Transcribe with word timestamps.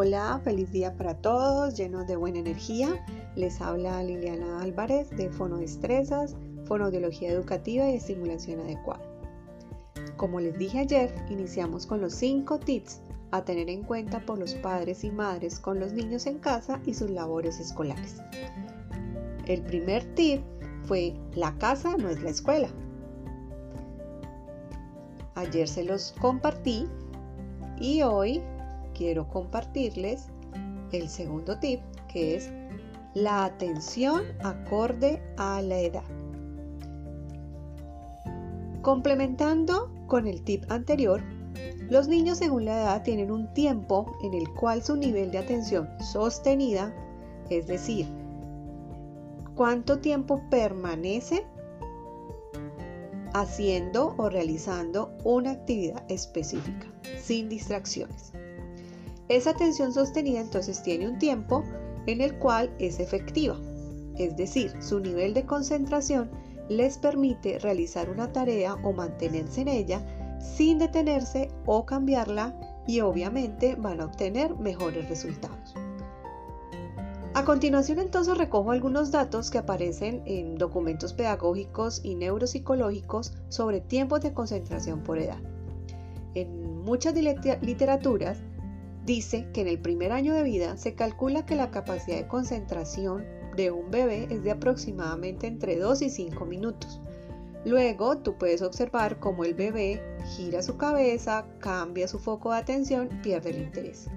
Hola, 0.00 0.40
feliz 0.44 0.70
día 0.70 0.96
para 0.96 1.14
todos, 1.14 1.76
llenos 1.76 2.06
de 2.06 2.14
buena 2.14 2.38
energía. 2.38 3.04
Les 3.34 3.60
habla 3.60 4.00
Liliana 4.00 4.62
Álvarez 4.62 5.10
de 5.10 5.28
Fonodestrezas, 5.28 6.36
Fonoaudiología 6.66 7.32
Educativa 7.32 7.90
y 7.90 7.96
Estimulación 7.96 8.60
Adecuada. 8.60 9.02
Como 10.16 10.38
les 10.38 10.56
dije 10.56 10.78
ayer, 10.78 11.12
iniciamos 11.30 11.84
con 11.84 12.00
los 12.00 12.14
5 12.14 12.60
tips 12.60 13.00
a 13.32 13.44
tener 13.44 13.68
en 13.68 13.82
cuenta 13.82 14.24
por 14.24 14.38
los 14.38 14.54
padres 14.54 15.02
y 15.02 15.10
madres 15.10 15.58
con 15.58 15.80
los 15.80 15.92
niños 15.92 16.26
en 16.26 16.38
casa 16.38 16.80
y 16.86 16.94
sus 16.94 17.10
labores 17.10 17.58
escolares. 17.58 18.22
El 19.46 19.62
primer 19.62 20.04
tip 20.14 20.42
fue 20.84 21.12
la 21.34 21.58
casa 21.58 21.96
no 21.96 22.08
es 22.08 22.22
la 22.22 22.30
escuela. 22.30 22.68
Ayer 25.34 25.66
se 25.66 25.82
los 25.82 26.14
compartí 26.20 26.86
y 27.80 28.02
hoy 28.02 28.40
quiero 28.98 29.28
compartirles 29.28 30.26
el 30.90 31.08
segundo 31.08 31.56
tip 31.60 31.80
que 32.08 32.34
es 32.34 32.50
la 33.14 33.44
atención 33.44 34.22
acorde 34.42 35.22
a 35.36 35.62
la 35.62 35.78
edad. 35.78 36.02
Complementando 38.82 39.92
con 40.08 40.26
el 40.26 40.42
tip 40.42 40.64
anterior, 40.70 41.22
los 41.88 42.08
niños 42.08 42.38
según 42.38 42.64
la 42.64 42.82
edad 42.82 43.02
tienen 43.04 43.30
un 43.30 43.52
tiempo 43.54 44.18
en 44.22 44.34
el 44.34 44.52
cual 44.52 44.82
su 44.82 44.96
nivel 44.96 45.30
de 45.30 45.38
atención 45.38 45.88
sostenida, 46.00 46.92
es 47.50 47.68
decir, 47.68 48.06
cuánto 49.54 50.00
tiempo 50.00 50.42
permanece 50.50 51.46
haciendo 53.32 54.14
o 54.16 54.28
realizando 54.28 55.16
una 55.22 55.52
actividad 55.52 56.02
específica, 56.08 56.88
sin 57.22 57.48
distracciones. 57.48 58.32
Esa 59.28 59.50
atención 59.50 59.92
sostenida 59.92 60.40
entonces 60.40 60.82
tiene 60.82 61.08
un 61.08 61.18
tiempo 61.18 61.62
en 62.06 62.20
el 62.22 62.38
cual 62.38 62.74
es 62.78 62.98
efectiva, 62.98 63.56
es 64.16 64.36
decir, 64.36 64.72
su 64.82 65.00
nivel 65.00 65.34
de 65.34 65.44
concentración 65.44 66.30
les 66.68 66.98
permite 66.98 67.58
realizar 67.58 68.10
una 68.10 68.32
tarea 68.32 68.74
o 68.82 68.92
mantenerse 68.92 69.60
en 69.62 69.68
ella 69.68 70.02
sin 70.40 70.78
detenerse 70.78 71.50
o 71.66 71.84
cambiarla 71.84 72.58
y 72.86 73.00
obviamente 73.00 73.74
van 73.74 74.00
a 74.00 74.06
obtener 74.06 74.56
mejores 74.56 75.08
resultados. 75.08 75.74
A 77.34 77.44
continuación 77.44 77.98
entonces 77.98 78.36
recojo 78.36 78.70
algunos 78.70 79.10
datos 79.10 79.50
que 79.50 79.58
aparecen 79.58 80.22
en 80.24 80.56
documentos 80.56 81.12
pedagógicos 81.12 82.00
y 82.02 82.14
neuropsicológicos 82.14 83.34
sobre 83.48 83.80
tiempos 83.80 84.22
de 84.22 84.32
concentración 84.32 85.02
por 85.02 85.18
edad. 85.18 85.38
En 86.34 86.82
muchas 86.82 87.14
literaturas 87.14 88.38
dice 89.08 89.48
que 89.54 89.62
en 89.62 89.68
el 89.68 89.80
primer 89.80 90.12
año 90.12 90.34
de 90.34 90.42
vida 90.42 90.76
se 90.76 90.94
calcula 90.94 91.46
que 91.46 91.56
la 91.56 91.70
capacidad 91.70 92.18
de 92.18 92.28
concentración 92.28 93.24
de 93.56 93.70
un 93.70 93.90
bebé 93.90 94.28
es 94.28 94.44
de 94.44 94.50
aproximadamente 94.50 95.46
entre 95.46 95.78
2 95.78 96.02
y 96.02 96.10
5 96.10 96.44
minutos. 96.44 97.00
Luego 97.64 98.18
tú 98.18 98.36
puedes 98.36 98.60
observar 98.60 99.18
cómo 99.18 99.44
el 99.44 99.54
bebé 99.54 100.02
gira 100.36 100.62
su 100.62 100.76
cabeza, 100.76 101.46
cambia 101.58 102.06
su 102.06 102.18
foco 102.18 102.52
de 102.52 102.58
atención, 102.58 103.08
pierde 103.22 103.50
el 103.50 103.62
interés. 103.62 104.08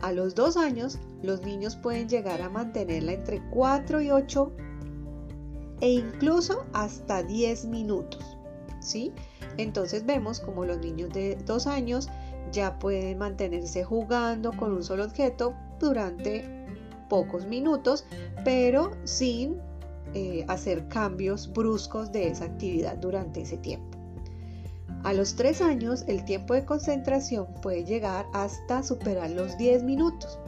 A 0.00 0.10
los 0.10 0.34
dos 0.34 0.56
años, 0.56 0.98
los 1.22 1.42
niños 1.42 1.76
pueden 1.76 2.08
llegar 2.08 2.42
a 2.42 2.50
mantenerla 2.50 3.12
entre 3.12 3.40
4 3.50 4.02
y 4.02 4.10
8 4.10 4.52
e 5.80 5.90
incluso 5.90 6.66
hasta 6.72 7.22
10 7.22 7.66
minutos. 7.66 8.36
¿sí? 8.80 9.12
Entonces 9.58 10.04
vemos 10.04 10.40
como 10.40 10.64
los 10.64 10.78
niños 10.78 11.10
de 11.10 11.36
dos 11.46 11.68
años 11.68 12.08
ya 12.52 12.78
pueden 12.78 13.18
mantenerse 13.18 13.82
jugando 13.82 14.52
con 14.52 14.72
un 14.72 14.84
solo 14.84 15.04
objeto 15.04 15.54
durante 15.80 16.44
pocos 17.08 17.46
minutos, 17.46 18.06
pero 18.44 18.92
sin 19.04 19.56
eh, 20.14 20.44
hacer 20.48 20.86
cambios 20.88 21.52
bruscos 21.52 22.12
de 22.12 22.28
esa 22.28 22.44
actividad 22.44 22.96
durante 22.98 23.42
ese 23.42 23.56
tiempo. 23.56 23.98
A 25.02 25.12
los 25.12 25.34
3 25.34 25.62
años 25.62 26.04
el 26.06 26.24
tiempo 26.24 26.54
de 26.54 26.64
concentración 26.64 27.46
puede 27.60 27.84
llegar 27.84 28.26
hasta 28.32 28.82
superar 28.82 29.30
los 29.30 29.58
10 29.58 29.82
minutos. 29.82 30.38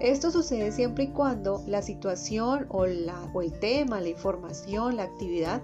Esto 0.00 0.30
sucede 0.30 0.72
siempre 0.72 1.04
y 1.04 1.08
cuando 1.08 1.64
la 1.66 1.80
situación 1.80 2.66
o, 2.68 2.84
o 3.32 3.42
el 3.42 3.52
tema, 3.58 4.00
la 4.00 4.08
información, 4.08 4.96
la 4.96 5.04
actividad 5.04 5.62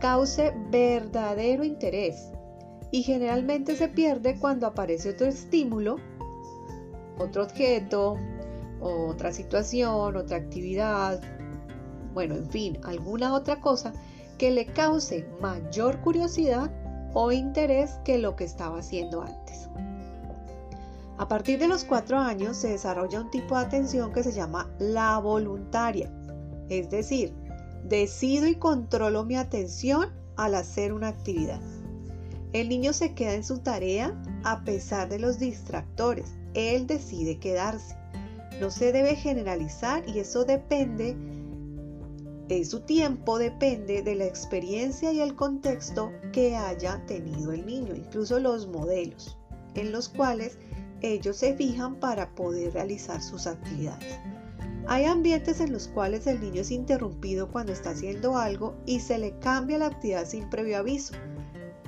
cause 0.00 0.52
verdadero 0.70 1.62
interés 1.62 2.32
y 2.92 3.02
generalmente 3.02 3.76
se 3.76 3.88
pierde 3.88 4.38
cuando 4.38 4.66
aparece 4.66 5.10
otro 5.10 5.26
estímulo, 5.26 5.96
otro 7.18 7.44
objeto, 7.44 8.16
otra 8.80 9.32
situación, 9.32 10.16
otra 10.16 10.38
actividad, 10.38 11.20
bueno, 12.14 12.34
en 12.34 12.50
fin, 12.50 12.78
alguna 12.84 13.34
otra 13.34 13.60
cosa 13.60 13.92
que 14.38 14.50
le 14.50 14.66
cause 14.66 15.28
mayor 15.40 16.00
curiosidad 16.00 16.70
o 17.12 17.30
interés 17.32 17.98
que 18.04 18.18
lo 18.18 18.36
que 18.36 18.44
estaba 18.44 18.78
haciendo 18.78 19.22
antes. 19.22 19.68
A 21.18 21.28
partir 21.28 21.58
de 21.58 21.68
los 21.68 21.84
cuatro 21.84 22.18
años 22.18 22.56
se 22.56 22.68
desarrolla 22.68 23.20
un 23.20 23.30
tipo 23.30 23.56
de 23.56 23.66
atención 23.66 24.12
que 24.12 24.22
se 24.22 24.32
llama 24.32 24.70
la 24.78 25.18
voluntaria, 25.18 26.10
es 26.68 26.88
decir, 26.88 27.34
decido 27.84 28.46
y 28.46 28.54
controlo 28.54 29.24
mi 29.24 29.36
atención 29.36 30.14
al 30.36 30.54
hacer 30.54 30.94
una 30.94 31.08
actividad. 31.08 31.60
El 32.52 32.68
niño 32.68 32.92
se 32.92 33.14
queda 33.14 33.34
en 33.34 33.44
su 33.44 33.58
tarea 33.58 34.20
a 34.44 34.64
pesar 34.64 35.08
de 35.08 35.18
los 35.18 35.38
distractores, 35.38 36.34
él 36.54 36.86
decide 36.86 37.38
quedarse. 37.38 37.96
No 38.60 38.70
se 38.70 38.92
debe 38.92 39.14
generalizar 39.14 40.06
y 40.08 40.18
eso 40.18 40.44
depende 40.44 41.16
su 42.64 42.80
tiempo 42.80 43.38
depende 43.38 44.02
de 44.02 44.16
la 44.16 44.24
experiencia 44.24 45.12
y 45.12 45.20
el 45.20 45.36
contexto 45.36 46.10
que 46.32 46.56
haya 46.56 47.00
tenido 47.06 47.52
el 47.52 47.64
niño, 47.64 47.94
incluso 47.94 48.40
los 48.40 48.66
modelos 48.66 49.38
en 49.76 49.92
los 49.92 50.08
cuales 50.08 50.58
ellos 51.00 51.36
se 51.36 51.54
fijan 51.54 51.94
para 52.00 52.34
poder 52.34 52.74
realizar 52.74 53.22
sus 53.22 53.46
actividades. 53.46 54.18
Hay 54.88 55.04
ambientes 55.04 55.60
en 55.60 55.72
los 55.72 55.86
cuales 55.86 56.26
el 56.26 56.40
niño 56.40 56.62
es 56.62 56.72
interrumpido 56.72 57.48
cuando 57.52 57.72
está 57.72 57.90
haciendo 57.90 58.36
algo 58.36 58.74
y 58.84 58.98
se 58.98 59.18
le 59.18 59.38
cambia 59.38 59.78
la 59.78 59.86
actividad 59.86 60.26
sin 60.26 60.50
previo 60.50 60.78
aviso. 60.78 61.14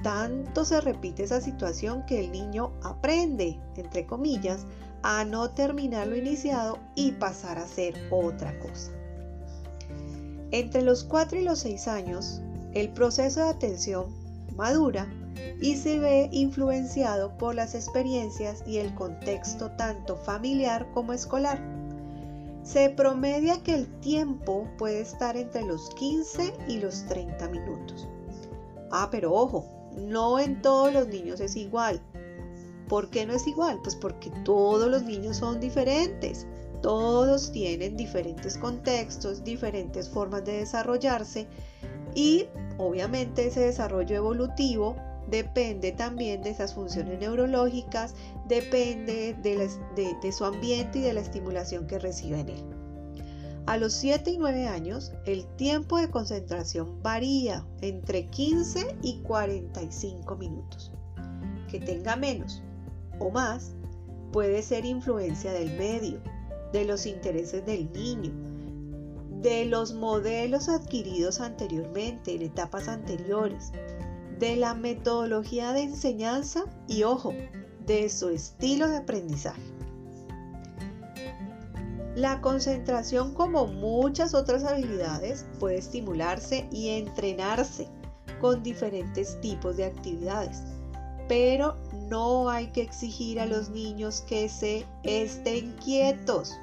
Tanto 0.03 0.65
se 0.65 0.81
repite 0.81 1.23
esa 1.23 1.41
situación 1.41 2.05
que 2.07 2.21
el 2.21 2.33
niño 2.33 2.73
aprende, 2.83 3.61
entre 3.77 4.07
comillas, 4.07 4.67
a 5.03 5.25
no 5.25 5.51
terminar 5.51 6.09
lo 6.09 6.17
iniciado 6.17 6.79
y 6.95 7.13
pasar 7.13 7.59
a 7.59 7.65
hacer 7.65 7.95
otra 8.11 8.59
cosa. 8.61 8.91
Entre 10.51 10.83
los 10.83 11.05
4 11.05 11.39
y 11.39 11.45
los 11.45 11.61
6 11.61 11.89
años, 11.89 12.41
el 12.75 12.91
proceso 12.91 13.41
de 13.41 13.51
atención 13.51 14.07
madura 14.57 15.09
y 15.61 15.77
se 15.77 15.99
ve 15.99 16.29
influenciado 16.33 17.37
por 17.39 17.55
las 17.55 17.75
experiencias 17.75 18.63
y 18.67 18.79
el 18.79 18.95
contexto 18.95 19.71
tanto 19.73 20.17
familiar 20.17 20.91
como 20.93 21.13
escolar. 21.13 21.61
Se 22.63 22.91
promedia 22.91 23.63
que 23.63 23.75
el 23.75 23.87
tiempo 24.01 24.69
puede 24.79 25.01
estar 25.01 25.37
entre 25.37 25.63
los 25.63 25.91
15 25.91 26.55
y 26.69 26.79
los 26.79 27.07
30 27.07 27.49
minutos. 27.49 28.09
Ah, 28.91 29.09
pero 29.11 29.33
ojo, 29.33 29.82
no 29.97 30.39
en 30.39 30.63
todos 30.63 30.93
los 30.93 31.09
niños 31.09 31.41
es 31.41 31.57
igual. 31.57 32.01
¿Por 32.89 33.11
qué 33.11 33.27
no 33.27 33.33
es 33.33 33.47
igual? 33.47 33.81
Pues 33.83 33.97
porque 33.97 34.31
todos 34.45 34.91
los 34.91 35.03
niños 35.05 35.37
son 35.39 35.61
diferentes. 35.61 36.47
Todos 36.83 37.53
tienen 37.53 37.97
diferentes 37.97 38.59
contextos, 38.59 39.45
diferentes 39.45 40.09
formas 40.09 40.45
de 40.45 40.59
desarrollarse 40.59 41.47
y 42.15 42.47
obviamente 42.79 43.47
ese 43.47 43.61
desarrollo 43.61 44.17
evolutivo 44.17 44.97
depende 45.29 45.93
también 45.93 46.43
de 46.43 46.51
esas 46.51 46.75
funciones 46.75 47.19
neurológicas, 47.21 48.15
depende 48.49 49.35
de, 49.43 50.33
su 50.33 50.45
ambiente 50.45 50.99
y 50.99 51.03
de 51.03 51.15
la 51.15 51.21
estimulación 51.21 51.87
que 51.87 51.99
recibe 51.99 52.41
en 52.41 52.49
él. 52.51 52.82
A 53.67 53.77
los 53.77 53.93
7 53.93 54.31
y 54.33 54.39
9 54.39 54.67
años, 54.67 55.13
el 55.25 55.47
tiempo 55.57 55.99
de 55.99 56.11
concentración 56.11 57.01
varía 57.01 57.65
entre 57.81 58.27
15 58.29 58.99
y 59.03 59.21
45 59.23 60.37
minutos. 60.37 60.93
Que 61.71 61.79
tenga 61.79 62.17
menos 62.17 62.63
o 63.21 63.31
más 63.31 63.73
puede 64.33 64.63
ser 64.63 64.85
influencia 64.85 65.53
del 65.53 65.77
medio, 65.77 66.21
de 66.73 66.85
los 66.85 67.07
intereses 67.07 67.65
del 67.65 67.93
niño, 67.93 68.33
de 69.43 69.67
los 69.67 69.95
modelos 69.95 70.69
adquiridos 70.69 71.41
anteriormente, 71.41 72.35
en 72.35 72.43
etapas 72.43 72.89
anteriores, 72.89 73.73
de 74.39 74.57
la 74.57 74.75
metodología 74.75 75.73
de 75.73 75.83
enseñanza 75.83 76.65
y, 76.89 77.05
ojo, 77.05 77.33
de 77.87 78.09
su 78.09 78.31
estilo 78.31 78.89
de 78.89 78.97
aprendizaje. 78.97 79.63
La 82.15 82.41
concentración, 82.41 83.33
como 83.33 83.67
muchas 83.67 84.35
otras 84.35 84.65
habilidades, 84.65 85.47
puede 85.59 85.79
estimularse 85.79 86.69
y 86.71 86.91
entrenarse 86.91 87.89
con 88.41 88.63
diferentes 88.63 89.41
tipos 89.41 89.77
de 89.77 89.87
actividades. 89.87 90.63
pero 91.29 91.77
no 92.11 92.51
hay 92.51 92.67
que 92.69 92.83
exigir 92.83 93.41
a 93.41 93.47
los 93.47 93.71
niños 93.71 94.21
que 94.23 94.51
se 94.51 94.85
estén 95.03 95.73
quietos. 95.83 96.59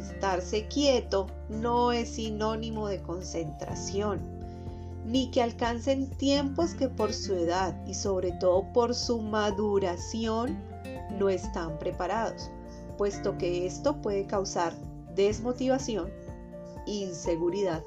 Estarse 0.00 0.66
quieto 0.68 1.26
no 1.50 1.92
es 1.92 2.08
sinónimo 2.10 2.88
de 2.88 3.02
concentración, 3.02 4.20
ni 5.04 5.30
que 5.30 5.42
alcancen 5.42 6.08
tiempos 6.10 6.72
que 6.74 6.88
por 6.88 7.12
su 7.12 7.34
edad 7.34 7.76
y 7.86 7.92
sobre 7.92 8.32
todo 8.32 8.72
por 8.72 8.94
su 8.94 9.20
maduración 9.20 10.58
no 11.18 11.28
están 11.28 11.78
preparados, 11.78 12.50
puesto 12.96 13.36
que 13.38 13.66
esto 13.66 14.00
puede 14.00 14.26
causar 14.26 14.74
desmotivación, 15.14 16.10
inseguridad, 16.86 17.82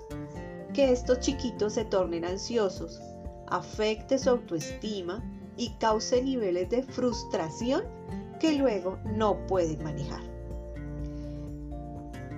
que 0.73 0.91
estos 0.91 1.19
chiquitos 1.19 1.73
se 1.73 1.85
tornen 1.85 2.25
ansiosos, 2.25 3.01
afecte 3.47 4.17
su 4.17 4.29
autoestima 4.29 5.23
y 5.57 5.69
cause 5.79 6.21
niveles 6.21 6.69
de 6.69 6.83
frustración 6.83 7.83
que 8.39 8.53
luego 8.53 8.97
no 9.05 9.45
pueden 9.47 9.83
manejar. 9.83 10.34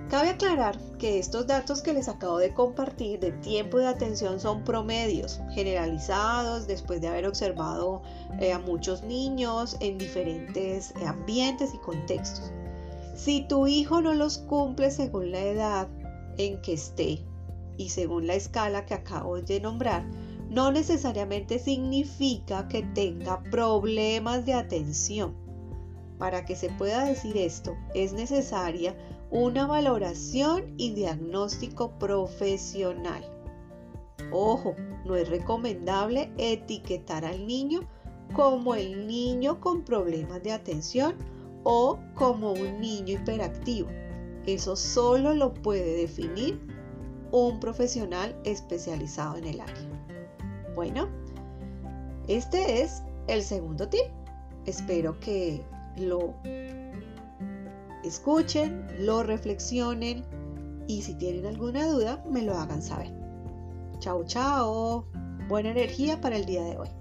Cabe 0.08 0.30
aclarar 0.30 0.78
que 0.98 1.18
estos 1.18 1.46
datos 1.46 1.82
que 1.82 1.92
les 1.92 2.08
acabo 2.08 2.38
de 2.38 2.54
compartir 2.54 3.20
de 3.20 3.30
tiempo 3.30 3.76
de 3.76 3.88
atención 3.88 4.40
son 4.40 4.64
promedios 4.64 5.38
generalizados 5.50 6.66
después 6.66 7.02
de 7.02 7.08
haber 7.08 7.26
observado 7.26 8.00
eh, 8.40 8.54
a 8.54 8.58
muchos 8.58 9.02
niños 9.02 9.76
en 9.80 9.98
diferentes 9.98 10.94
ambientes 11.06 11.74
y 11.74 11.78
contextos. 11.78 12.50
Si 13.14 13.46
tu 13.48 13.66
hijo 13.66 14.00
no 14.00 14.14
los 14.14 14.38
cumple 14.38 14.90
según 14.90 15.30
la 15.30 15.40
edad 15.40 15.88
en 16.38 16.58
que 16.62 16.72
esté 16.72 17.18
y 17.76 17.90
según 17.90 18.26
la 18.26 18.34
escala 18.34 18.86
que 18.86 18.94
acabo 18.94 19.42
de 19.42 19.60
nombrar, 19.60 20.06
no 20.48 20.72
necesariamente 20.72 21.58
significa 21.58 22.66
que 22.68 22.82
tenga 22.82 23.42
problemas 23.50 24.46
de 24.46 24.54
atención. 24.54 25.34
Para 26.18 26.46
que 26.46 26.56
se 26.56 26.70
pueda 26.70 27.04
decir 27.04 27.36
esto, 27.36 27.76
es 27.94 28.14
necesaria 28.14 28.96
una 29.30 29.66
valoración 29.66 30.74
y 30.76 30.94
diagnóstico 30.94 31.90
profesional. 31.98 33.24
Ojo, 34.32 34.74
no 35.04 35.16
es 35.16 35.28
recomendable 35.28 36.32
etiquetar 36.38 37.24
al 37.24 37.46
niño 37.46 37.80
como 38.34 38.74
el 38.74 39.06
niño 39.06 39.60
con 39.60 39.82
problemas 39.82 40.42
de 40.42 40.52
atención 40.52 41.14
o 41.64 41.98
como 42.14 42.52
un 42.52 42.80
niño 42.80 43.14
hiperactivo. 43.14 43.88
Eso 44.46 44.76
solo 44.76 45.34
lo 45.34 45.52
puede 45.52 45.94
definir 45.96 46.60
un 47.32 47.60
profesional 47.60 48.34
especializado 48.44 49.36
en 49.36 49.44
el 49.44 49.60
área. 49.60 50.74
Bueno, 50.74 51.08
este 52.28 52.82
es 52.82 53.02
el 53.26 53.42
segundo 53.42 53.88
tip. 53.88 54.06
Espero 54.64 55.18
que 55.20 55.62
lo 55.96 56.34
escuchen, 58.04 58.86
lo 58.98 59.22
reflexionen 59.22 60.24
y 60.86 61.02
si 61.02 61.14
tienen 61.14 61.46
alguna 61.46 61.86
duda 61.86 62.24
me 62.28 62.42
lo 62.42 62.56
hagan 62.56 62.82
saber. 62.82 63.12
Chao, 63.98 64.24
chao. 64.24 65.06
Buena 65.48 65.70
energía 65.70 66.20
para 66.20 66.36
el 66.36 66.46
día 66.46 66.62
de 66.62 66.76
hoy. 66.78 66.97